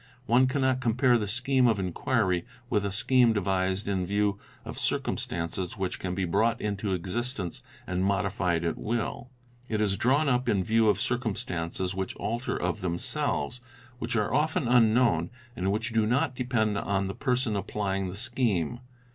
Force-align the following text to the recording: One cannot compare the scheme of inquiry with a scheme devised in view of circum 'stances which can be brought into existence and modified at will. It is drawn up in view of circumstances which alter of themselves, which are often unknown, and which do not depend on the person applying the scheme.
One 0.25 0.47
cannot 0.47 0.79
compare 0.81 1.15
the 1.19 1.27
scheme 1.27 1.67
of 1.67 1.77
inquiry 1.77 2.43
with 2.71 2.83
a 2.85 2.91
scheme 2.91 3.33
devised 3.33 3.87
in 3.87 4.03
view 4.03 4.39
of 4.65 4.79
circum 4.79 5.15
'stances 5.15 5.77
which 5.77 5.99
can 5.99 6.15
be 6.15 6.25
brought 6.25 6.59
into 6.59 6.95
existence 6.95 7.61
and 7.85 8.03
modified 8.03 8.65
at 8.65 8.79
will. 8.79 9.29
It 9.69 9.79
is 9.79 9.97
drawn 9.97 10.27
up 10.27 10.49
in 10.49 10.63
view 10.63 10.89
of 10.89 10.99
circumstances 10.99 11.93
which 11.93 12.15
alter 12.15 12.59
of 12.59 12.81
themselves, 12.81 13.61
which 13.99 14.15
are 14.15 14.33
often 14.33 14.67
unknown, 14.67 15.29
and 15.55 15.71
which 15.71 15.93
do 15.93 16.07
not 16.07 16.33
depend 16.33 16.79
on 16.79 17.05
the 17.05 17.13
person 17.13 17.55
applying 17.55 18.07
the 18.07 18.15
scheme. 18.17 18.79